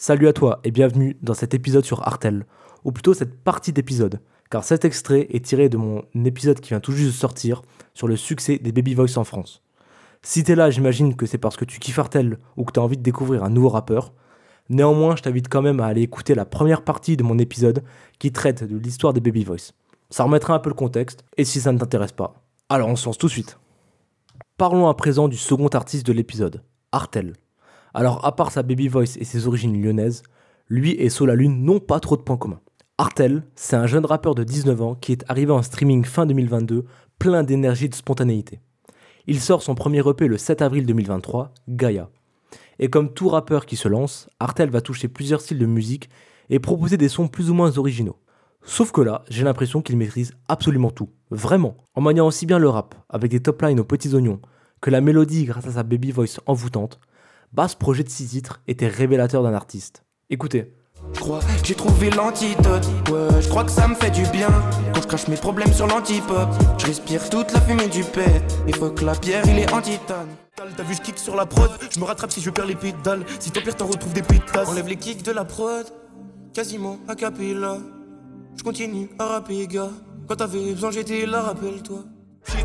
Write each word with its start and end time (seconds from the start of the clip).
Salut 0.00 0.28
à 0.28 0.32
toi 0.32 0.60
et 0.62 0.70
bienvenue 0.70 1.16
dans 1.22 1.34
cet 1.34 1.54
épisode 1.54 1.84
sur 1.84 2.06
Artel, 2.06 2.46
ou 2.84 2.92
plutôt 2.92 3.14
cette 3.14 3.42
partie 3.42 3.72
d'épisode, 3.72 4.20
car 4.48 4.62
cet 4.62 4.84
extrait 4.84 5.26
est 5.30 5.44
tiré 5.44 5.68
de 5.68 5.76
mon 5.76 6.04
épisode 6.24 6.60
qui 6.60 6.68
vient 6.68 6.78
tout 6.78 6.92
juste 6.92 7.10
de 7.10 7.16
sortir 7.16 7.62
sur 7.94 8.06
le 8.06 8.14
succès 8.14 8.58
des 8.58 8.70
Baby 8.70 8.94
Voice 8.94 9.18
en 9.18 9.24
France. 9.24 9.60
Si 10.22 10.44
t'es 10.44 10.54
là, 10.54 10.70
j'imagine 10.70 11.16
que 11.16 11.26
c'est 11.26 11.36
parce 11.36 11.56
que 11.56 11.64
tu 11.64 11.80
kiffes 11.80 11.98
Artel 11.98 12.38
ou 12.56 12.64
que 12.64 12.70
t'as 12.70 12.80
envie 12.80 12.96
de 12.96 13.02
découvrir 13.02 13.42
un 13.42 13.50
nouveau 13.50 13.70
rappeur. 13.70 14.12
Néanmoins, 14.68 15.16
je 15.16 15.22
t'invite 15.22 15.48
quand 15.48 15.62
même 15.62 15.80
à 15.80 15.86
aller 15.86 16.02
écouter 16.02 16.36
la 16.36 16.44
première 16.44 16.84
partie 16.84 17.16
de 17.16 17.24
mon 17.24 17.36
épisode 17.36 17.82
qui 18.20 18.30
traite 18.30 18.62
de 18.62 18.78
l'histoire 18.78 19.12
des 19.12 19.20
Baby 19.20 19.42
Voice. 19.42 19.72
Ça 20.10 20.22
remettra 20.22 20.54
un 20.54 20.60
peu 20.60 20.70
le 20.70 20.74
contexte, 20.74 21.24
et 21.36 21.44
si 21.44 21.60
ça 21.60 21.72
ne 21.72 21.78
t'intéresse 21.78 22.12
pas, 22.12 22.34
alors 22.68 22.88
on 22.88 22.94
se 22.94 23.06
lance 23.06 23.18
tout 23.18 23.26
de 23.26 23.32
suite. 23.32 23.58
Parlons 24.58 24.86
à 24.86 24.94
présent 24.94 25.26
du 25.26 25.36
second 25.36 25.66
artiste 25.66 26.06
de 26.06 26.12
l'épisode, 26.12 26.62
Artel. 26.92 27.34
Alors, 27.94 28.24
à 28.24 28.34
part 28.34 28.50
sa 28.50 28.62
baby 28.62 28.88
voice 28.88 29.16
et 29.18 29.24
ses 29.24 29.46
origines 29.46 29.80
lyonnaises, 29.82 30.22
lui 30.68 30.92
et 30.92 31.08
Solalune 31.08 31.64
n'ont 31.64 31.80
pas 31.80 32.00
trop 32.00 32.16
de 32.16 32.22
points 32.22 32.36
communs. 32.36 32.60
Artel, 32.98 33.44
c'est 33.54 33.76
un 33.76 33.86
jeune 33.86 34.04
rappeur 34.04 34.34
de 34.34 34.44
19 34.44 34.82
ans 34.82 34.94
qui 34.94 35.12
est 35.12 35.24
arrivé 35.28 35.52
en 35.52 35.62
streaming 35.62 36.04
fin 36.04 36.26
2022, 36.26 36.84
plein 37.18 37.42
d'énergie 37.42 37.86
et 37.86 37.88
de 37.88 37.94
spontanéité. 37.94 38.60
Il 39.26 39.40
sort 39.40 39.62
son 39.62 39.74
premier 39.74 40.00
EP 40.08 40.26
le 40.26 40.38
7 40.38 40.62
avril 40.62 40.86
2023, 40.86 41.52
Gaia. 41.68 42.10
Et 42.78 42.88
comme 42.88 43.12
tout 43.12 43.28
rappeur 43.28 43.66
qui 43.66 43.76
se 43.76 43.88
lance, 43.88 44.28
Artel 44.40 44.70
va 44.70 44.80
toucher 44.80 45.08
plusieurs 45.08 45.40
styles 45.40 45.58
de 45.58 45.66
musique 45.66 46.08
et 46.50 46.58
proposer 46.58 46.96
des 46.96 47.08
sons 47.08 47.28
plus 47.28 47.50
ou 47.50 47.54
moins 47.54 47.78
originaux. 47.78 48.16
Sauf 48.62 48.92
que 48.92 49.00
là, 49.00 49.24
j'ai 49.28 49.44
l'impression 49.44 49.82
qu'il 49.82 49.96
maîtrise 49.96 50.34
absolument 50.48 50.90
tout. 50.90 51.10
Vraiment. 51.30 51.76
En 51.94 52.00
maniant 52.00 52.26
aussi 52.26 52.46
bien 52.46 52.58
le 52.58 52.68
rap, 52.68 52.94
avec 53.08 53.30
des 53.30 53.40
top 53.40 53.62
lines 53.62 53.80
aux 53.80 53.84
petits 53.84 54.14
oignons, 54.14 54.40
que 54.80 54.90
la 54.90 55.00
mélodie 55.00 55.44
grâce 55.44 55.66
à 55.66 55.72
sa 55.72 55.82
baby 55.82 56.10
voice 56.10 56.40
envoûtante, 56.46 57.00
bah, 57.52 57.68
ce 57.68 57.76
projet 57.76 58.04
de 58.04 58.08
6 58.08 58.28
titres 58.28 58.60
était 58.66 58.88
révélateur 58.88 59.42
d'un 59.42 59.54
artiste. 59.54 60.04
Écoutez. 60.30 60.74
Je 61.12 61.20
crois 61.20 61.40
que 61.40 61.64
j'ai 61.64 61.74
trouvé 61.74 62.10
l'antidote. 62.10 62.86
Ouais, 63.10 63.40
je 63.40 63.48
crois 63.48 63.64
que 63.64 63.70
ça 63.70 63.88
me 63.88 63.94
fait 63.94 64.10
du 64.10 64.22
bien. 64.30 64.48
Quand 64.92 65.02
je 65.02 65.06
cache 65.06 65.28
mes 65.28 65.36
problèmes 65.36 65.72
sur 65.72 65.86
l'antipop, 65.86 66.48
je 66.78 66.86
respire 66.86 67.30
toute 67.30 67.52
la 67.52 67.60
fumée 67.60 67.88
du. 67.88 68.04
Il 68.66 68.74
faut 68.74 68.90
que 68.90 69.04
la 69.04 69.14
pierre, 69.14 69.44
il 69.46 69.58
est 69.58 69.72
antitane. 69.72 70.28
T'as 70.76 70.82
vu, 70.82 70.94
je 70.94 71.00
kick 71.00 71.18
sur 71.18 71.36
la 71.36 71.46
prod. 71.46 71.70
Je 71.90 72.00
me 72.00 72.04
rattrape 72.04 72.32
si 72.32 72.40
je 72.40 72.50
perds 72.50 72.66
les 72.66 72.74
pédales. 72.74 73.24
Si 73.38 73.50
ton 73.50 73.60
pire 73.60 73.76
t'en 73.76 73.86
retrouve 73.86 74.12
des 74.12 74.22
pétasses. 74.22 74.68
Enlève 74.68 74.88
les 74.88 74.96
kicks 74.96 75.22
de 75.22 75.32
la 75.32 75.44
prod. 75.44 75.86
Quasiment 76.52 76.98
a 77.06 77.14
cappella. 77.14 77.78
Je 78.56 78.62
continue 78.62 79.08
à 79.18 79.26
rapper, 79.26 79.66
gars. 79.68 79.90
Quand 80.26 80.36
t'avais 80.36 80.72
besoin, 80.72 80.90
j'étais 80.90 81.26
là, 81.26 81.42
rappelle-toi. 81.42 82.04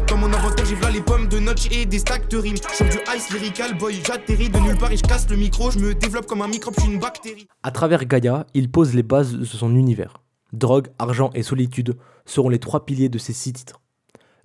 Comme 0.08 0.22
mon 0.22 0.28
de 0.28 1.40
notch 1.40 1.72
et 1.72 1.86
des 1.86 2.00
stacks 2.00 2.30
de 2.30 2.38
rimes. 2.38 2.56
Du 2.56 3.00
ice 3.16 3.30
lyrical 3.32 3.78
boy, 3.78 4.00
j'atterris 4.06 4.50
de 4.50 4.60
nulle 4.60 4.78
part 4.78 4.92
et 4.92 4.98
je 4.98 5.30
le 5.30 5.36
micro. 5.36 5.72
Je 5.72 5.80
me 5.80 5.94
développe 5.94 6.26
comme 6.26 6.42
un 6.42 6.48
je 6.48 6.86
une 6.86 7.00
bactérie. 7.00 7.48
À 7.64 7.72
travers 7.72 8.06
Gaia, 8.06 8.46
il 8.54 8.70
pose 8.70 8.94
les 8.94 9.04
bases 9.04 9.34
de 9.34 9.46
son 9.46 9.76
univers. 9.76 10.22
Drogue, 10.52 10.90
argent 11.00 11.32
et 11.34 11.44
solitude 11.44 11.98
seront 12.26 12.50
les 12.50 12.60
trois 12.60 12.86
piliers 12.86 13.10
de 13.10 13.18
ses 13.18 13.34
six 13.34 13.54
titres. 13.54 13.82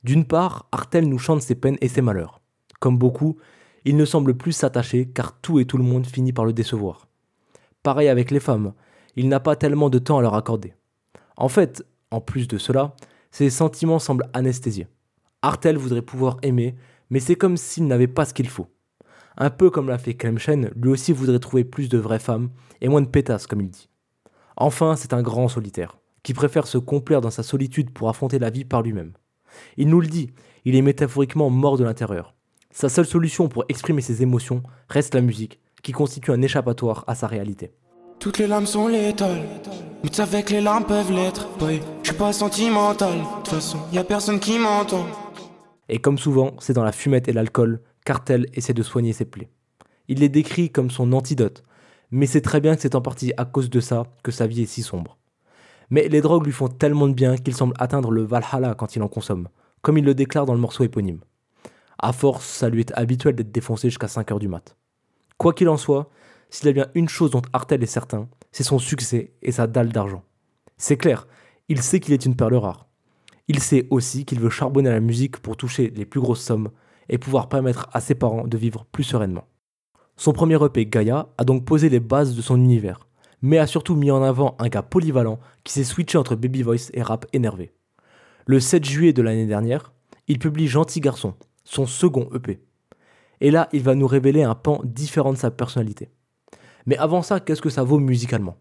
D'une 0.05 0.25
part, 0.25 0.67
Artel 0.73 1.09
nous 1.09 1.19
chante 1.19 1.43
ses 1.43 1.55
peines 1.55 1.79
et 1.81 1.89
ses 1.89 2.03
malheurs. 2.03 2.41
Comme 2.81 2.99
beaucoup, 2.99 3.37
il 3.85 3.97
ne 3.97 4.05
semble 4.05 4.37
plus 4.37 4.53
s'attacher 4.53 5.07
car 5.07 5.39
tout 5.41 5.61
et 5.61 5.67
tout 5.67 5.79
le 5.79 5.85
monde 5.85 6.07
finit 6.07 6.33
par 6.33 6.45
le 6.45 6.53
décevoir. 6.53 7.09
Pareil 7.83 8.09
avec 8.09 8.31
les 8.31 8.41
femmes, 8.41 8.73
il 9.17 9.29
n'a 9.29 9.41
pas 9.41 9.57
tellement 9.57 9.91
de 9.91 9.99
temps 9.99 10.19
à 10.19 10.23
leur 10.23 10.35
accorder. 10.35 10.75
En 11.37 11.49
fait, 11.49 11.85
en 12.11 12.21
plus 12.21 12.49
de 12.49 12.59
cela, 12.59 12.95
ses 13.31 13.51
sentiments 13.51 13.99
semblent 13.99 14.29
anesthésiés. 14.33 14.89
Artel 15.43 15.77
voudrait 15.77 16.03
pouvoir 16.03 16.39
aimer, 16.43 16.75
mais 17.11 17.21
c'est 17.21 17.37
comme 17.37 17.57
s'il 17.57 17.87
n'avait 17.87 18.09
pas 18.09 18.25
ce 18.25 18.35
qu'il 18.35 18.49
faut. 18.49 18.67
Un 19.37 19.51
peu 19.51 19.71
comme 19.71 19.89
l'a 19.89 19.99
fait 19.99 20.15
Clemchen, 20.15 20.71
lui 20.75 20.91
aussi 20.91 21.13
voudrait 21.13 21.39
trouver 21.39 21.63
plus 21.63 21.89
de 21.89 21.99
vraies 21.99 22.19
femmes 22.19 22.51
et 22.81 22.89
moins 22.89 23.03
de 23.03 23.07
pétasses, 23.07 23.47
comme 23.47 23.61
il 23.61 23.71
dit. 23.71 23.89
Enfin, 24.57 24.97
c'est 24.97 25.13
un 25.13 25.23
grand 25.23 25.47
solitaire, 25.47 25.99
qui 26.25 26.35
préfère 26.35 26.67
se 26.67 26.79
complaire 26.79 27.21
dans 27.21 27.31
sa 27.31 27.45
solitude 27.45 27.91
pour 27.93 28.09
affronter 28.09 28.41
la 28.41 28.51
vie 28.51 28.65
par 28.65 28.83
lui-même. 28.83 29.13
Il 29.77 29.89
nous 29.89 30.01
le 30.01 30.09
dit, 30.09 30.31
il 30.65 30.75
est 30.75 30.83
métaphoriquement 30.83 31.51
mort 31.51 31.79
de 31.79 31.85
l'intérieur. 31.85 32.35
Sa 32.73 32.89
seule 32.89 33.07
solution 33.07 33.49
pour 33.49 33.65
exprimer 33.69 34.03
ses 34.03 34.23
émotions 34.23 34.65
reste 34.89 35.15
la 35.15 35.21
musique, 35.21 35.61
qui 35.83 35.93
constitue 35.93 36.33
un 36.33 36.43
échappatoire 36.43 37.05
à 37.07 37.15
sa 37.15 37.29
réalité. 37.29 37.71
Toutes 38.19 38.39
les 38.39 38.49
lames 38.49 38.67
sont 38.67 38.89
létales, 38.89 39.45
mais 40.03 40.11
tu 40.11 40.21
que 40.21 40.53
les 40.53 40.61
larmes 40.61 40.85
peuvent 40.85 41.13
l'être, 41.13 41.47
boy. 41.59 41.81
Je 42.03 42.09
suis 42.09 42.19
pas 42.19 42.33
sentimental, 42.33 43.19
de 43.19 43.25
toute 43.37 43.49
façon, 43.49 43.79
y 43.93 44.03
personne 44.03 44.41
qui 44.41 44.59
m'entend. 44.59 45.07
Et 45.89 45.99
comme 46.01 46.19
souvent, 46.19 46.55
c'est 46.59 46.73
dans 46.73 46.85
la 46.85 46.93
fumette 46.93 47.29
et 47.29 47.33
l'alcool 47.33 47.81
qu'Artel 48.05 48.47
essaie 48.55 48.75
de 48.75 48.83
soigner 48.83 49.13
ses 49.13 49.25
plaies. 49.25 49.51
Il 50.09 50.21
les 50.21 50.29
décrit 50.29 50.71
comme 50.71 50.91
son 50.91 51.13
antidote, 51.13 51.63
mais 52.11 52.27
c'est 52.27 52.41
très 52.41 52.61
bien 52.61 52.75
que 52.75 52.83
c'est 52.83 52.95
en 52.95 53.03
partie 53.03 53.33
à 53.37 53.45
cause 53.45 53.71
de 53.71 53.81
ça 53.81 54.05
que 54.23 54.31
sa 54.31 54.47
vie 54.47 54.63
est 54.63 54.67
si 54.67 54.83
sombre. 54.83 55.19
Mais 55.91 56.09
les 56.09 56.21
drogues 56.21 56.47
lui 56.47 56.53
font 56.53 56.69
tellement 56.69 57.09
de 57.09 57.15
bien 57.15 57.37
qu'il 57.37 57.55
semble 57.55 57.75
atteindre 57.79 58.11
le 58.11 58.23
Valhalla 58.23 58.75
quand 58.75 58.97
il 58.97 59.03
en 59.03 59.09
consomme, 59.09 59.49
comme 59.83 59.99
il 59.99 60.05
le 60.05 60.15
déclare 60.15 60.47
dans 60.47 60.55
le 60.55 60.61
morceau 60.61 60.85
éponyme. 60.85 61.21
À 61.99 62.13
force, 62.13 62.47
ça 62.47 62.69
lui 62.69 62.81
est 62.81 62.93
habituel 62.93 63.35
d'être 63.35 63.53
défoncé 63.53 63.89
jusqu'à 63.89 64.07
5h 64.07 64.39
du 64.39 64.49
mat. 64.49 64.77
Quoi 65.37 65.53
qu'il 65.53 65.69
en 65.69 65.77
soit, 65.77 66.11
s'il 66.51 66.67
y 66.67 66.71
a 66.71 66.73
bien 66.73 66.87
une 66.95 67.09
chose 67.09 67.31
dont 67.31 67.43
Artel 67.53 67.83
est 67.83 67.87
certain, 67.87 68.29
c'est 68.53 68.65
son 68.65 68.79
succès 68.79 69.33
et 69.43 69.53
sa 69.53 69.67
dalle 69.67 69.93
d'argent. 69.93 70.23
C'est 70.77 70.97
clair, 70.97 71.27
il 71.69 71.83
sait 71.83 72.01
qu'il 72.01 72.15
est 72.15 72.25
une 72.25 72.37
perle 72.37 72.55
rare. 72.55 72.88
Il 73.49 73.61
sait 73.61 73.87
aussi 73.91 74.27
qu'il 74.27 74.41
veut 74.41 74.51
charbonner 74.51 74.91
la 74.91 75.01
musique 75.01 75.39
pour 75.39 75.57
toucher 75.57 75.91
les 75.97 76.05
plus 76.05 76.21
grosses 76.21 76.43
sommes 76.43 76.71
et 77.09 77.17
pouvoir 77.17 77.49
permettre 77.49 77.89
à 77.95 78.01
ses 78.01 78.15
parents 78.15 78.47
de 78.47 78.59
vivre 78.59 78.85
plus 78.93 79.05
sereinement. 79.05 79.47
Son 80.17 80.33
premier 80.33 80.63
EP 80.63 80.85
Gaia 80.85 81.29
a 81.39 81.45
donc 81.45 81.65
posé 81.65 81.89
les 81.89 82.01
bases 82.01 82.37
de 82.37 82.43
son 82.43 82.57
univers, 82.57 83.07
mais 83.41 83.59
a 83.59 83.67
surtout 83.67 83.95
mis 83.95 84.11
en 84.11 84.23
avant 84.23 84.57
un 84.59 84.69
gars 84.69 84.83
polyvalent 84.83 85.39
qui 85.65 85.73
s'est 85.73 85.85
switché 85.85 86.19
entre 86.19 86.37
baby 86.37 86.63
voice 86.63 86.91
et 86.93 87.03
rap 87.03 87.25
énervé. 87.33 87.73
Le 88.47 88.61
7 88.61 88.85
juillet 88.85 89.13
de 89.13 89.23
l'année 89.23 89.47
dernière, 89.47 89.93
il 90.27 90.39
publie 90.39 90.67
Gentil 90.67 91.01
Garçon, 91.01 91.35
son 91.65 91.87
second 91.87 92.29
EP. 92.35 92.61
Et 93.41 93.51
là, 93.51 93.69
il 93.73 93.83
va 93.83 93.95
nous 93.95 94.07
révéler 94.07 94.43
un 94.43 94.55
pan 94.55 94.81
différent 94.85 95.33
de 95.33 95.39
sa 95.39 95.51
personnalité. 95.51 96.11
Mais 96.87 96.99
avant 96.99 97.23
ça, 97.23 97.41
qu'est-ce 97.41 97.63
que 97.63 97.71
ça 97.71 97.85
vaut 97.85 97.99
musicalement? 97.99 98.57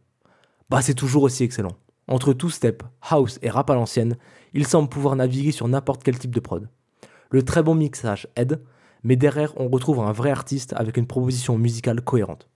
Bah 0.70 0.82
c'est 0.82 0.94
toujours 0.94 1.24
aussi 1.24 1.44
excellent. 1.44 1.78
Entre 2.10 2.32
two-step, 2.32 2.84
house 3.02 3.38
et 3.42 3.50
rap 3.50 3.70
à 3.70 3.76
l'ancienne, 3.76 4.16
il 4.54 4.66
semble 4.66 4.88
pouvoir 4.88 5.18
naviguer 5.18 5.52
sur 5.52 5.68
n'importe 5.68 6.04
quel 6.04 6.18
type 6.18 6.34
de 6.34 6.40
prod. 6.40 6.70
Le 7.30 7.44
très 7.44 7.62
bon 7.62 7.76
mixage 7.76 8.30
aide, 8.38 8.62
mais 9.04 9.18
derrière 9.18 9.52
on 9.58 9.68
retrouve 9.68 10.00
un 10.00 10.14
vrai 10.14 10.32
artiste 10.32 10.74
avec 10.78 10.96
une 10.96 11.06
proposition 11.06 11.58
musicale 11.58 12.00
cohérente. 12.00 12.48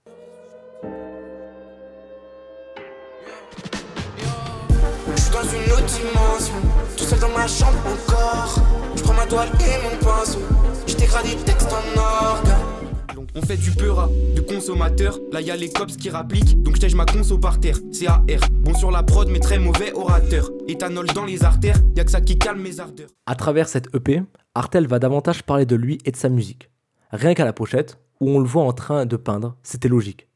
On 13.34 13.42
fait 13.42 13.56
du 13.56 13.70
peura 13.70 14.08
de 14.34 14.40
consommateur. 14.40 15.18
Là 15.32 15.40
y 15.40 15.50
a 15.50 15.56
les 15.56 15.70
cops 15.70 15.96
qui 15.96 16.10
rappliquent, 16.10 16.60
donc 16.62 16.76
je 16.80 16.96
ma 16.96 17.06
conso 17.06 17.38
par 17.38 17.60
terre. 17.60 17.78
CAR, 17.92 18.22
bon 18.60 18.74
sur 18.74 18.90
la 18.90 19.02
prod, 19.02 19.28
mais 19.28 19.40
très 19.40 19.58
mauvais 19.58 19.92
orateur. 19.92 20.50
Éthanol 20.68 21.06
dans 21.06 21.24
les 21.24 21.44
artères, 21.44 21.76
y 21.96 22.00
a 22.00 22.04
que 22.04 22.10
ça 22.10 22.20
qui 22.20 22.38
calme 22.38 22.60
mes 22.60 22.80
ardeurs. 22.80 23.08
À 23.26 23.34
travers 23.34 23.68
cette 23.68 23.94
EP, 23.94 24.22
Artel 24.54 24.86
va 24.86 24.98
davantage 24.98 25.42
parler 25.42 25.66
de 25.66 25.76
lui 25.76 25.98
et 26.04 26.10
de 26.10 26.16
sa 26.16 26.28
musique. 26.28 26.70
Rien 27.10 27.34
qu'à 27.34 27.44
la 27.44 27.52
pochette, 27.52 27.98
où 28.20 28.30
on 28.30 28.38
le 28.38 28.46
voit 28.46 28.64
en 28.64 28.72
train 28.72 29.06
de 29.06 29.16
peindre, 29.16 29.56
c'était 29.62 29.88
logique. 29.88 30.28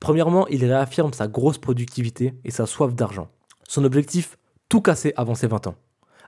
Premièrement, 0.00 0.46
il 0.48 0.64
réaffirme 0.64 1.12
sa 1.12 1.28
grosse 1.28 1.58
productivité 1.58 2.34
et 2.44 2.50
sa 2.50 2.66
soif 2.66 2.94
d'argent. 2.94 3.28
Son 3.68 3.84
objectif, 3.84 4.38
tout 4.68 4.80
casser 4.80 5.12
avant 5.16 5.34
ses 5.34 5.46
20 5.46 5.66
ans. 5.66 5.74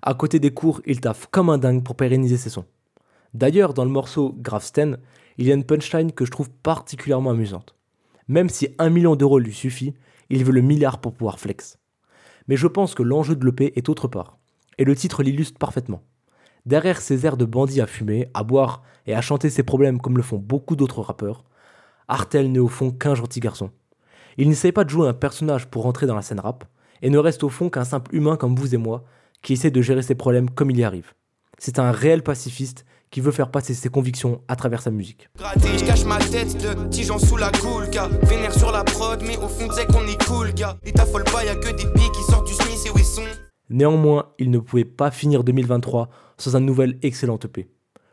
À 0.02 0.14
côté 0.14 0.38
des 0.38 0.52
cours, 0.52 0.80
il 0.84 1.00
taffe 1.00 1.26
comme 1.30 1.48
un 1.48 1.58
dingue 1.58 1.82
pour 1.82 1.96
pérenniser 1.96 2.36
ses 2.36 2.50
sons. 2.50 2.66
D'ailleurs, 3.34 3.72
dans 3.72 3.84
le 3.84 3.91
morceau 3.91 4.34
Gravsten, 4.38 4.98
il 5.38 5.47
y 5.47 5.50
a 5.50 5.54
une 5.54 5.65
punchline 5.65 6.12
que 6.12 6.25
je 6.25 6.31
trouve 6.31 6.50
particulièrement 6.50 7.31
amusante. 7.31 7.75
Même 8.28 8.48
si 8.48 8.69
un 8.78 8.91
million 8.91 9.16
d'euros 9.16 9.38
lui 9.38 9.53
suffit, 9.53 9.94
il 10.31 10.45
veut 10.45 10.53
le 10.53 10.60
milliard 10.60 11.01
pour 11.01 11.15
pouvoir 11.15 11.39
flex. 11.39 11.78
Mais 12.48 12.56
je 12.56 12.66
pense 12.66 12.95
que 12.95 13.03
l'enjeu 13.03 13.36
de 13.36 13.45
l'EP 13.45 13.72
est 13.77 13.89
autre 13.89 14.09
part, 14.09 14.39
et 14.78 14.84
le 14.84 14.95
titre 14.95 15.22
l'illustre 15.22 15.59
parfaitement. 15.59 16.03
Derrière 16.65 17.01
ses 17.01 17.27
airs 17.27 17.36
de 17.36 17.45
bandit 17.45 17.80
à 17.80 17.86
fumer, 17.86 18.28
à 18.34 18.45
boire 18.45 18.83
et 19.06 19.15
à 19.15 19.21
chanter 19.21 19.51
ses 19.51 19.62
problèmes 19.62 20.01
comme 20.01 20.16
le 20.16 20.22
font 20.22 20.39
beaucoup 20.39 20.77
d'autres 20.77 21.03
rappeurs, 21.03 21.45
Artel 22.09 22.51
n'est 22.53 22.59
au 22.59 22.68
fond 22.68 22.91
qu'un 22.91 23.15
gentil 23.15 23.41
garçon. 23.41 23.71
Il 24.36 24.48
n'essaye 24.48 24.72
pas 24.72 24.84
de 24.84 24.91
jouer 24.91 25.09
un 25.09 25.15
personnage 25.15 25.66
pour 25.68 25.83
rentrer 25.83 26.06
dans 26.06 26.15
la 26.15 26.22
scène 26.22 26.41
rap, 26.41 26.65
et 27.03 27.10
ne 27.10 27.18
reste 27.18 27.42
au 27.42 27.48
fond 27.48 27.68
qu'un 27.68 27.84
simple 27.84 28.15
humain 28.15 28.36
comme 28.36 28.54
vous 28.54 28.74
et 28.74 28.78
moi, 28.78 29.04
qui 29.42 29.54
essaie 29.54 29.71
de 29.71 29.83
gérer 29.83 30.03
ses 30.03 30.15
problèmes 30.15 30.51
comme 30.51 30.71
il 30.71 30.78
y 30.78 30.84
arrive. 30.84 31.12
C'est 31.59 31.78
un 31.78 31.91
réel 31.91 32.22
pacifiste 32.22 32.84
qui 33.12 33.20
veut 33.20 33.30
faire 33.30 33.50
passer 33.50 33.74
ses 33.74 33.91
convictions 33.91 34.41
à 34.48 34.56
travers 34.56 34.80
sa 34.82 34.91
musique. 34.91 35.28
je 35.38 35.84
cache 35.84 36.04
ma 36.04 36.18
tête 36.18 36.56
de 36.60 36.74
petits 36.84 37.04
gens 37.04 37.18
sous 37.18 37.36
la 37.36 37.53
cool, 37.53 37.88
gars. 37.91 38.09
Vénère 38.22 38.54
sur 38.54 38.72
la 38.72 38.82
prod, 38.82 39.22
mais 39.24 39.36
au 39.36 39.48
fond, 39.48 39.68
c'est 39.70 39.86
qu'on 39.86 40.04
est 40.06 40.20
cool, 40.24 40.53
gars. 40.54 40.78
Et 40.84 40.92
t'affole 40.92 41.24
pas, 41.24 41.44
y'a 41.44 41.54
que 41.54 41.68
des 41.68 41.84
billes 41.84 42.10
qui 42.16 42.22
sortent 42.22 42.47
du 42.47 42.54
Smith 42.54 42.86
et 42.86 42.91
Wesson. 42.91 43.28
Néanmoins, 43.68 44.32
il 44.38 44.50
ne 44.50 44.59
pouvait 44.59 44.86
pas 44.86 45.10
finir 45.10 45.44
2023 45.44 46.09
sans 46.38 46.56
un 46.56 46.60
nouvel 46.60 46.98
excellent 47.03 47.38
EP. 47.44 47.68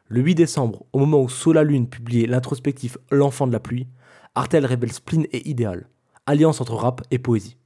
Le 0.10 0.22
8 0.22 0.36
décembre, 0.36 0.86
au 0.92 1.00
moment 1.00 1.22
où 1.22 1.30
Sola 1.30 1.64
Lune 1.64 1.88
publiait 1.88 2.28
l'introspectif 2.28 2.98
L'enfant 3.10 3.48
de 3.48 3.54
la 3.54 3.62
pluie, 3.62 3.88
Artel 4.36 4.66
révèle 4.66 4.92
Spleen 4.92 5.28
et 5.32 5.50
Idéal. 5.50 5.88
alliance 6.26 6.60
entre 6.60 6.76
rap 6.76 7.02
et 7.10 7.20
poésie. 7.20 7.58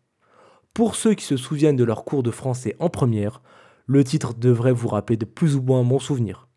Pour 0.74 0.95
ceux 0.95 1.15
qui 1.15 1.25
se 1.25 1.38
souviennent 1.38 1.75
de 1.75 1.83
leur 1.83 2.06
cours 2.06 2.21
de 2.21 2.31
français 2.31 2.75
en 2.79 2.89
première, 2.89 3.41
le 3.88 4.03
titre 4.03 4.36
devrait 4.36 4.71
vous 4.71 4.88
rappeler 4.88 5.18
de 5.18 5.25
plus 5.25 5.56
ou 5.56 5.62
moins 5.62 5.83
mon 5.83 6.00
souvenir. 6.00 6.47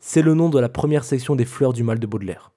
C'est 0.00 0.22
le 0.22 0.34
nom 0.34 0.48
de 0.48 0.60
la 0.60 0.68
première 0.68 1.02
section 1.02 1.34
des 1.34 1.44
Fleurs 1.44 1.72
du 1.72 1.82
Mal 1.82 1.98
de 1.98 2.06
Baudelaire. 2.06 2.52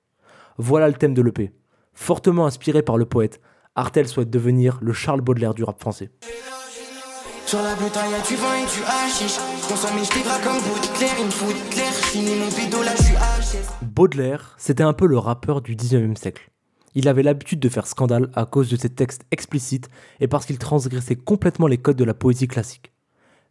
Voilà 0.57 0.87
le 0.87 0.93
thème 0.93 1.15
de 1.15 1.23
l'EP. 1.23 1.51
Fortement 1.93 2.45
inspiré 2.45 2.83
par 2.83 2.97
le 2.97 3.05
poète, 3.05 3.41
Artel 3.75 4.07
souhaite 4.07 4.29
devenir 4.29 4.77
le 4.81 4.93
Charles 4.93 5.21
Baudelaire 5.21 5.55
du 5.55 5.63
rap 5.63 5.79
français. 5.79 6.11
Sur 7.47 7.61
la 7.63 7.73
bouteille, 7.73 8.13
tu 8.27 8.35
vends 8.35 8.53
et 8.53 8.67
tu 8.67 8.83
hachiches. 8.83 9.39
Consomme 9.67 9.97
je 9.97 10.43
comme 10.43 10.61
bout 10.61 10.93
clair, 10.93 11.09
il 11.19 11.25
me 11.25 11.31
fout 11.31 11.55
clair. 11.71 11.91
Finis 11.91 12.35
mon 12.35 12.47
bidon, 12.47 12.81
là 12.83 12.95
je 12.95 13.03
suis 13.03 13.57
Baudelaire, 13.81 14.55
c'était 14.59 14.83
un 14.83 14.93
peu 14.93 15.07
le 15.07 15.17
rappeur 15.17 15.61
du 15.61 15.75
19e 15.75 16.15
siècle. 16.15 16.51
Il 16.93 17.07
avait 17.07 17.23
l'habitude 17.23 17.59
de 17.59 17.69
faire 17.69 17.87
scandale 17.87 18.29
à 18.35 18.45
cause 18.45 18.69
de 18.69 18.75
ses 18.75 18.89
textes 18.89 19.25
explicites 19.31 19.89
et 20.19 20.27
parce 20.27 20.45
qu'il 20.45 20.59
transgressait 20.59 21.15
complètement 21.15 21.67
les 21.67 21.79
codes 21.79 21.97
de 21.97 22.03
la 22.03 22.13
poésie 22.13 22.47
classique. 22.47 22.91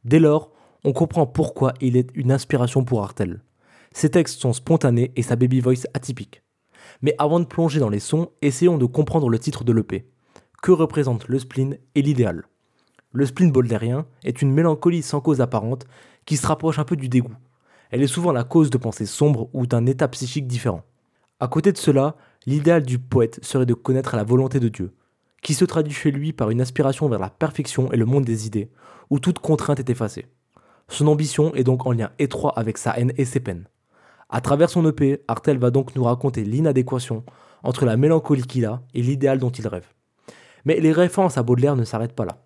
Dès 0.04 0.20
lors, 0.20 0.52
on 0.84 0.92
comprend 0.92 1.26
pourquoi 1.26 1.74
il 1.80 1.96
est 1.96 2.10
une 2.14 2.30
inspiration 2.30 2.84
pour 2.84 3.02
Artel. 3.02 3.42
Ses 3.92 4.10
textes 4.10 4.40
sont 4.40 4.52
spontanés 4.52 5.12
et 5.16 5.22
sa 5.22 5.36
baby 5.36 5.60
voice 5.60 5.86
atypique. 5.94 6.42
Mais 7.02 7.14
avant 7.18 7.40
de 7.40 7.44
plonger 7.44 7.80
dans 7.80 7.88
les 7.88 8.00
sons, 8.00 8.30
essayons 8.40 8.78
de 8.78 8.86
comprendre 8.86 9.28
le 9.28 9.38
titre 9.38 9.64
de 9.64 9.72
l'EP. 9.72 10.06
Que 10.62 10.72
représente 10.72 11.28
le 11.28 11.38
spleen 11.38 11.76
et 11.94 12.02
l'idéal? 12.02 12.44
Le 13.12 13.26
spleen 13.26 13.50
baudelairien 13.50 14.06
est 14.24 14.42
une 14.42 14.52
mélancolie 14.52 15.02
sans 15.02 15.20
cause 15.20 15.40
apparente 15.40 15.86
qui 16.24 16.36
se 16.36 16.46
rapproche 16.46 16.78
un 16.78 16.84
peu 16.84 16.96
du 16.96 17.08
dégoût. 17.08 17.34
Elle 17.90 18.02
est 18.02 18.06
souvent 18.06 18.32
la 18.32 18.44
cause 18.44 18.70
de 18.70 18.78
pensées 18.78 19.06
sombres 19.06 19.50
ou 19.52 19.66
d'un 19.66 19.86
état 19.86 20.06
psychique 20.08 20.46
différent. 20.46 20.84
À 21.40 21.48
côté 21.48 21.72
de 21.72 21.78
cela, 21.78 22.16
l'idéal 22.46 22.84
du 22.84 22.98
poète 22.98 23.44
serait 23.44 23.66
de 23.66 23.74
connaître 23.74 24.14
la 24.14 24.22
volonté 24.22 24.60
de 24.60 24.68
Dieu, 24.68 24.94
qui 25.42 25.54
se 25.54 25.64
traduit 25.64 25.92
chez 25.92 26.12
lui 26.12 26.32
par 26.32 26.50
une 26.50 26.60
aspiration 26.60 27.08
vers 27.08 27.18
la 27.18 27.30
perfection 27.30 27.90
et 27.92 27.96
le 27.96 28.04
monde 28.04 28.24
des 28.24 28.46
idées, 28.46 28.70
où 29.08 29.18
toute 29.18 29.40
contrainte 29.40 29.80
est 29.80 29.90
effacée. 29.90 30.26
Son 30.88 31.08
ambition 31.08 31.52
est 31.54 31.64
donc 31.64 31.86
en 31.86 31.92
lien 31.92 32.12
étroit 32.18 32.52
avec 32.56 32.78
sa 32.78 32.96
haine 32.96 33.12
et 33.16 33.24
ses 33.24 33.40
peines. 33.40 33.66
À 34.32 34.40
travers 34.40 34.70
son 34.70 34.86
EP, 34.86 35.24
Artel 35.26 35.58
va 35.58 35.72
donc 35.72 35.96
nous 35.96 36.04
raconter 36.04 36.44
l'inadéquation 36.44 37.24
entre 37.64 37.84
la 37.84 37.96
mélancolie 37.96 38.46
qu'il 38.46 38.64
a 38.64 38.80
et 38.94 39.02
l'idéal 39.02 39.40
dont 39.40 39.50
il 39.50 39.66
rêve. 39.66 39.88
Mais 40.64 40.78
les 40.78 40.92
références 40.92 41.36
à 41.36 41.42
Baudelaire 41.42 41.74
ne 41.74 41.82
s'arrêtent 41.82 42.14
pas 42.14 42.24
là. 42.24 42.44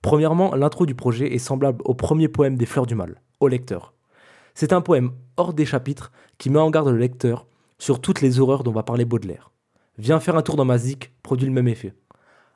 Premièrement, 0.00 0.54
l'intro 0.54 0.86
du 0.86 0.94
projet 0.94 1.34
est 1.34 1.38
semblable 1.38 1.82
au 1.84 1.94
premier 1.94 2.28
poème 2.28 2.56
des 2.56 2.66
Fleurs 2.66 2.86
du 2.86 2.94
Mal, 2.94 3.20
au 3.40 3.48
lecteur. 3.48 3.94
C'est 4.54 4.72
un 4.72 4.80
poème 4.80 5.10
hors 5.36 5.54
des 5.54 5.66
chapitres 5.66 6.12
qui 6.38 6.50
met 6.50 6.60
en 6.60 6.70
garde 6.70 6.88
le 6.88 6.96
lecteur 6.96 7.48
sur 7.78 8.00
toutes 8.00 8.20
les 8.20 8.38
horreurs 8.38 8.62
dont 8.62 8.70
va 8.70 8.84
parler 8.84 9.04
Baudelaire. 9.04 9.50
Viens 9.98 10.20
faire 10.20 10.36
un 10.36 10.42
tour 10.42 10.54
dans 10.54 10.64
ma 10.64 10.78
zik 10.78 11.12
produit 11.24 11.48
le 11.48 11.52
même 11.52 11.66
effet. 11.66 11.94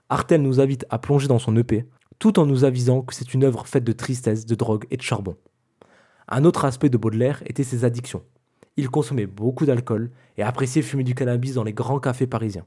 Artel 0.09 0.41
nous 0.41 0.61
invite 0.61 0.87
à 0.89 1.01
plonger 1.01 1.27
dans 1.27 1.41
son 1.41 1.57
EP, 1.57 1.85
tout 2.21 2.39
en 2.39 2.47
nous 2.47 2.63
avisant 2.63 3.03
que 3.03 3.15
c'est 3.15 3.35
une 3.35 3.43
œuvre 3.43 3.67
faite 3.67 3.83
de 3.83 3.93
tristesse, 3.93 4.47
de 4.47 4.55
drogue 4.55 4.87
et 4.93 4.97
de 4.97 5.03
charbon. 5.03 5.35
Un 6.29 6.45
autre 6.45 6.65
aspect 6.65 6.91
de 6.91 6.97
Baudelaire 6.97 7.43
était 7.47 7.65
ses 7.65 7.85
addictions 7.85 8.23
il 8.77 8.89
consommait 8.89 9.27
beaucoup 9.27 9.67
d'alcool 9.67 10.11
et 10.37 10.43
appréciait 10.43 10.83
fumer 10.83 11.05
du 11.05 11.15
cannabis 11.15 11.55
dans 11.55 11.65
les 11.65 11.73
grands 11.73 12.01
cafés 12.01 12.27
parisiens. 12.27 12.67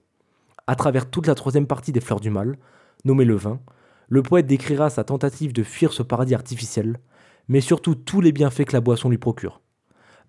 À 0.67 0.75
travers 0.75 1.09
toute 1.09 1.27
la 1.27 1.35
troisième 1.35 1.67
partie 1.67 1.91
des 1.91 2.01
Fleurs 2.01 2.19
du 2.19 2.29
Mal, 2.29 2.57
nommée 3.03 3.25
le 3.25 3.35
vin, 3.35 3.59
le 4.07 4.21
poète 4.21 4.47
décrira 4.47 4.89
sa 4.89 5.03
tentative 5.03 5.53
de 5.53 5.63
fuir 5.63 5.93
ce 5.93 6.03
paradis 6.03 6.35
artificiel, 6.35 6.99
mais 7.47 7.61
surtout 7.61 7.95
tous 7.95 8.21
les 8.21 8.31
bienfaits 8.31 8.65
que 8.65 8.73
la 8.73 8.81
boisson 8.81 9.09
lui 9.09 9.17
procure. 9.17 9.61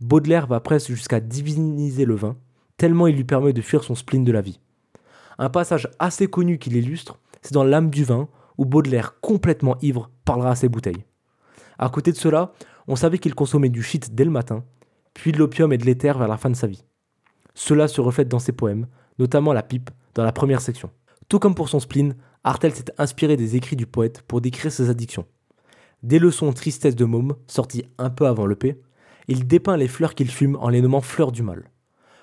Baudelaire 0.00 0.46
va 0.46 0.60
presque 0.60 0.88
jusqu'à 0.88 1.20
diviniser 1.20 2.04
le 2.04 2.14
vin, 2.14 2.36
tellement 2.76 3.06
il 3.06 3.16
lui 3.16 3.24
permet 3.24 3.52
de 3.52 3.62
fuir 3.62 3.84
son 3.84 3.94
spleen 3.94 4.24
de 4.24 4.32
la 4.32 4.42
vie. 4.42 4.60
Un 5.38 5.50
passage 5.50 5.88
assez 5.98 6.26
connu 6.26 6.58
qui 6.58 6.70
l'illustre, 6.70 7.18
c'est 7.42 7.54
dans 7.54 7.64
L'âme 7.64 7.90
du 7.90 8.04
vin, 8.04 8.28
où 8.58 8.64
Baudelaire, 8.64 9.20
complètement 9.20 9.76
ivre, 9.82 10.10
parlera 10.24 10.50
à 10.50 10.54
ses 10.54 10.68
bouteilles. 10.68 11.04
À 11.78 11.88
côté 11.90 12.12
de 12.12 12.16
cela, 12.16 12.52
on 12.88 12.96
savait 12.96 13.18
qu'il 13.18 13.34
consommait 13.34 13.68
du 13.68 13.82
shit 13.82 14.14
dès 14.14 14.24
le 14.24 14.30
matin, 14.30 14.64
puis 15.16 15.32
de 15.32 15.38
l'opium 15.38 15.72
et 15.72 15.78
de 15.78 15.84
l'éther 15.84 16.18
vers 16.18 16.28
la 16.28 16.36
fin 16.36 16.50
de 16.50 16.56
sa 16.56 16.66
vie. 16.66 16.84
Cela 17.54 17.88
se 17.88 18.00
reflète 18.00 18.28
dans 18.28 18.38
ses 18.38 18.52
poèmes, 18.52 18.86
notamment 19.18 19.52
la 19.52 19.62
pipe, 19.62 19.90
dans 20.14 20.24
la 20.24 20.32
première 20.32 20.60
section. 20.60 20.90
Tout 21.28 21.38
comme 21.38 21.54
pour 21.54 21.68
son 21.68 21.80
spleen, 21.80 22.14
Artel 22.44 22.74
s'est 22.74 22.92
inspiré 22.98 23.36
des 23.36 23.56
écrits 23.56 23.76
du 23.76 23.86
poète 23.86 24.22
pour 24.22 24.40
décrire 24.40 24.70
ses 24.70 24.90
addictions. 24.90 25.26
Des 26.02 26.18
leçons 26.18 26.52
Tristesse 26.52 26.94
de 26.94 27.06
môme, 27.06 27.34
sorties 27.46 27.86
un 27.98 28.10
peu 28.10 28.26
avant 28.26 28.46
l'EP, 28.46 28.80
il 29.26 29.46
dépeint 29.46 29.76
les 29.76 29.88
fleurs 29.88 30.14
qu'il 30.14 30.30
fume 30.30 30.56
en 30.60 30.68
les 30.68 30.82
nommant 30.82 31.00
fleurs 31.00 31.32
du 31.32 31.42
mal. 31.42 31.70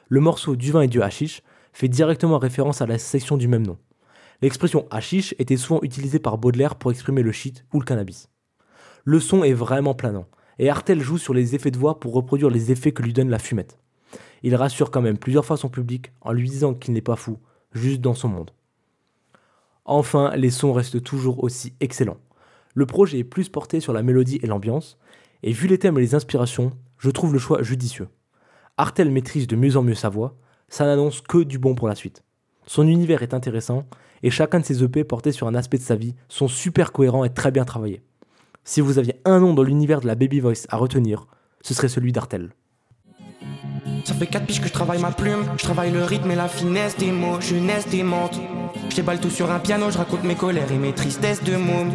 Le 0.08 0.20
morceau 0.20 0.56
Du 0.56 0.72
vin 0.72 0.82
et 0.82 0.88
du 0.88 1.02
hashish 1.02 1.42
fait 1.74 1.90
directement 1.90 2.38
référence 2.38 2.82
à 2.82 2.86
la 2.86 3.00
section 3.00 3.36
du 3.36 3.48
même 3.48 3.66
nom. 3.66 3.80
L'expression 4.42 4.88
hashish 4.92 5.34
était 5.40 5.58
souvent 5.58 5.80
utilisée 5.82 6.20
par 6.20 6.38
Baudelaire 6.38 6.76
pour 6.76 6.92
exprimer 6.92 7.24
le 7.24 7.32
shit 7.32 7.66
ou 7.74 7.80
le 7.80 7.86
cannabis. 7.86 8.30
Le 9.04 9.20
son 9.20 9.44
est 9.44 9.54
vraiment 9.54 9.96
planant, 9.96 10.28
et 10.60 10.70
Artel 10.70 11.02
joue 11.02 11.18
sur 11.18 11.34
les 11.34 11.56
effets 11.56 11.72
de 11.72 11.78
voix 11.78 12.00
pour 12.00 12.14
reproduire 12.14 12.50
les 12.50 12.72
effets 12.72 12.92
que 12.92 13.04
lui 13.04 13.14
donne 13.14 13.30
la 13.30 13.40
fumette. 13.40 13.80
Il 14.44 14.56
rassure 14.56 14.92
quand 14.92 15.02
même 15.02 15.18
plusieurs 15.18 15.46
fois 15.46 15.58
son 15.58 15.70
public 15.70 16.12
en 16.22 16.34
lui 16.34 16.50
disant 16.50 16.74
qu'il 16.74 16.94
n'est 16.94 17.02
pas 17.02 17.16
fou, 17.16 17.40
juste 17.72 18.02
dans 18.02 18.14
son 18.14 18.28
monde. 18.28 18.52
Enfin, 19.86 20.36
les 20.36 20.52
sons 20.52 20.74
restent 20.74 21.04
toujours 21.04 21.44
aussi 21.44 21.74
excellents. 21.80 22.20
Le 22.74 22.86
projet 22.86 23.20
est 23.20 23.24
plus 23.24 23.50
porté 23.50 23.80
sur 23.80 23.94
la 23.94 24.04
mélodie 24.04 24.40
et 24.42 24.48
l'ambiance, 24.48 24.98
et 25.44 25.52
vu 25.52 25.68
les 25.68 25.78
thèmes 25.78 25.98
et 25.98 26.02
les 26.02 26.16
inspirations, 26.16 26.72
je 26.98 27.10
trouve 27.10 27.34
le 27.34 27.40
choix 27.40 27.62
judicieux. 27.62 28.08
Artel 28.78 29.12
maîtrise 29.12 29.48
de 29.48 29.56
mieux 29.56 29.78
en 29.78 29.84
mieux 29.84 29.94
sa 29.94 30.10
voix, 30.10 30.36
ça 30.70 30.86
n'annonce 30.86 31.22
que 31.22 31.44
du 31.44 31.60
bon 31.60 31.76
pour 31.76 31.88
la 31.88 31.96
suite. 31.96 32.24
Son 32.66 32.88
univers 32.88 33.24
est 33.24 33.34
intéressant, 33.34 33.86
et 34.24 34.30
chacun 34.30 34.60
de 34.60 34.66
ses 34.66 34.84
EP 34.84 35.04
portés 35.04 35.34
sur 35.34 35.48
un 35.48 35.56
aspect 35.56 35.78
de 35.78 35.84
sa 35.84 35.96
vie 35.96 36.16
sont 36.30 36.48
super 36.48 36.92
cohérents 36.92 37.26
et 37.26 37.34
très 37.34 37.52
bien 37.52 37.66
travaillés. 37.66 38.02
Si 38.66 38.80
vous 38.80 38.98
aviez 38.98 39.16
un 39.26 39.40
nom 39.40 39.54
dans 39.54 39.64
l'univers 39.64 40.00
de 40.00 40.08
la 40.08 40.16
baby 40.16 40.40
voice 40.40 40.66
à 40.70 40.78
retenir, 40.78 41.28
ce 41.62 41.74
serait 41.74 41.90
celui 41.90 42.14
d'Artel. 42.14 42.52
Ça 44.06 44.14
fait 44.14 44.28
4 44.28 44.46
piges 44.46 44.62
que 44.62 44.68
je 44.68 44.74
travaille 44.74 45.02
ma 45.02 45.12
plume, 45.12 45.44
je 45.58 45.64
travaille 45.64 45.92
le 45.92 46.04
rythme 46.04 46.32
et 46.32 46.36
la 46.36 46.48
finesse 46.48 46.96
des 46.98 47.12
mots, 47.12 47.42
jeunesse 47.42 47.88
des 47.90 48.04
mentes. 48.04 48.40
Je 48.90 48.96
déballe 48.96 49.20
tout 49.20 49.30
sur 49.30 49.52
un 49.52 49.60
piano, 49.60 49.92
je 49.92 49.98
raconte 49.98 50.24
mes 50.24 50.36
colères 50.36 50.72
et 50.72 50.78
mes 50.78 50.94
tristesses 50.94 51.44
de 51.44 51.58
môme. 51.58 51.92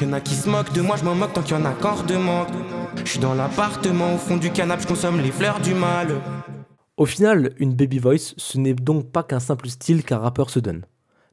Y'en 0.00 0.12
a 0.12 0.20
qui 0.20 0.34
se 0.34 0.48
moquent 0.48 0.72
de 0.72 0.82
moi, 0.82 0.96
je 0.96 1.04
m'en 1.04 1.16
moque 1.16 1.32
tant 1.32 1.42
qu'il 1.42 1.56
y 1.56 1.60
en 1.60 1.64
a 1.64 1.70
encore 1.70 2.04
de 2.04 2.16
manque. 2.16 2.48
Je 3.04 3.10
suis 3.10 3.18
dans 3.18 3.34
l'appartement, 3.34 4.14
au 4.14 4.18
fond 4.18 4.36
du 4.36 4.50
canapé, 4.50 4.82
je 4.82 4.88
consomme 4.88 5.20
les 5.20 5.32
fleurs 5.32 5.60
du 5.60 5.74
mal. 5.74 6.20
Au 6.96 7.06
final, 7.06 7.54
une 7.58 7.74
baby 7.74 7.98
voice, 7.98 8.34
ce 8.36 8.58
n'est 8.58 8.74
donc 8.74 9.10
pas 9.10 9.24
qu'un 9.24 9.40
simple 9.40 9.68
style 9.68 10.04
qu'un 10.04 10.18
rappeur 10.18 10.48
se 10.50 10.60
donne. 10.60 10.86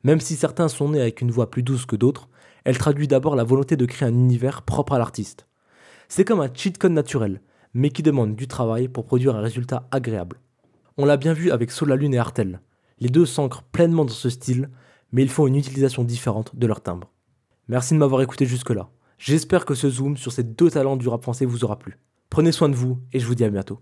Même 0.04 0.20
si 0.20 0.36
certains 0.36 0.70
sont 0.70 0.90
nés 0.90 1.02
avec 1.02 1.22
une 1.22 1.30
voix 1.30 1.52
plus 1.52 1.62
douce 1.62 1.86
que 1.86 1.96
d'autres, 1.96 2.30
elle 2.64 2.78
traduit 2.78 3.08
d'abord 3.08 3.36
la 3.36 3.44
volonté 3.44 3.76
de 3.76 3.86
créer 3.86 4.08
un 4.08 4.14
univers 4.14 4.62
propre 4.62 4.94
à 4.94 5.00
l'artiste. 5.00 5.48
C'est 6.10 6.26
comme 6.26 6.42
un 6.42 6.54
cheat 6.54 6.78
code 6.78 6.92
naturel, 6.92 7.42
mais 7.74 7.90
qui 7.90 8.04
demande 8.04 8.36
du 8.36 8.48
travail 8.48 8.88
pour 8.88 9.06
produire 9.06 9.36
un 9.36 9.42
résultat 9.42 9.88
agréable. 9.92 10.40
On 10.98 11.06
l'a 11.06 11.18
bien 11.18 11.34
vu 11.34 11.52
avec 11.52 11.72
Solalune 11.72 12.14
et 12.14 12.20
Artel. 12.20 12.62
Les 13.00 13.10
deux 13.10 13.26
s'ancrent 13.26 13.64
pleinement 13.64 14.06
dans 14.06 14.14
ce 14.14 14.30
style, 14.30 14.70
mais 15.12 15.24
ils 15.24 15.30
font 15.30 15.48
une 15.48 15.56
utilisation 15.56 16.04
différente 16.04 16.56
de 16.56 16.68
leur 16.68 16.82
timbre. 16.82 17.12
Merci 17.68 17.94
de 17.94 18.00
m'avoir 18.00 18.22
écouté 18.22 18.46
jusque-là. 18.46 18.90
J'espère 19.18 19.66
que 19.66 19.76
ce 19.76 19.90
zoom 19.90 20.18
sur 20.18 20.32
ces 20.32 20.44
deux 20.44 20.72
talents 20.72 20.98
du 20.98 21.08
rap 21.08 21.22
français 21.22 21.46
vous 21.46 21.64
aura 21.64 21.80
plu. 21.80 21.98
Prenez 22.30 22.52
soin 22.52 22.70
de 22.70 22.76
vous 22.76 23.00
et 23.14 23.20
je 23.20 23.26
vous 23.26 23.36
dis 23.36 23.44
à 23.44 23.50
bientôt. 23.50 23.82